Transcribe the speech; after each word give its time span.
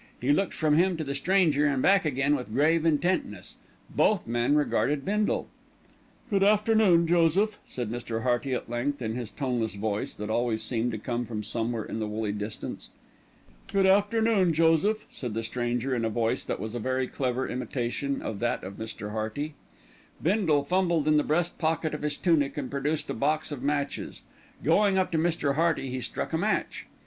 He 0.19 0.33
looked 0.33 0.55
from 0.55 0.77
him 0.77 0.97
to 0.97 1.03
the 1.03 1.13
stranger 1.13 1.67
and 1.67 1.79
back 1.79 2.05
again 2.05 2.35
with 2.35 2.51
grave 2.51 2.87
intentness. 2.87 3.57
Both 3.87 4.25
men 4.25 4.55
regarded 4.55 5.05
Bindle. 5.05 5.47
"Good 6.31 6.41
afternoon, 6.43 7.05
Joseph," 7.05 7.59
said 7.67 7.91
Mr. 7.91 8.23
Hearty 8.23 8.55
at 8.55 8.67
length 8.67 8.99
in 9.03 9.13
his 9.13 9.29
toneless 9.29 9.75
voice, 9.75 10.15
that 10.15 10.31
always 10.31 10.63
seemed 10.63 10.91
to 10.93 10.97
come 10.97 11.27
from 11.27 11.43
somewhere 11.43 11.83
in 11.85 11.99
the 11.99 12.07
woolly 12.07 12.31
distance. 12.31 12.89
"Good 13.71 13.85
afternoon, 13.85 14.53
Joseph," 14.53 15.05
said 15.11 15.35
the 15.35 15.43
stranger 15.43 15.93
in 15.93 16.03
a 16.03 16.09
voice 16.09 16.43
that 16.45 16.59
was 16.59 16.73
a 16.73 16.79
very 16.79 17.05
clever 17.05 17.47
imitation 17.47 18.23
of 18.23 18.39
that 18.39 18.63
of 18.63 18.77
Mr. 18.77 19.11
Hearty. 19.11 19.53
Bindle 20.19 20.63
fumbled 20.63 21.07
in 21.07 21.17
the 21.17 21.23
breast 21.23 21.59
pocket 21.59 21.93
of 21.93 22.01
his 22.01 22.17
tunic 22.17 22.57
and 22.57 22.71
produced 22.71 23.11
a 23.11 23.13
box 23.13 23.51
of 23.51 23.61
matches. 23.61 24.23
Going 24.63 24.97
up 24.97 25.11
to 25.11 25.19
Mr. 25.19 25.53
Hearty 25.53 25.91
he 25.91 26.01
struck 26.01 26.33
a 26.33 26.39
match. 26.39 26.87
Mr. 26.89 26.89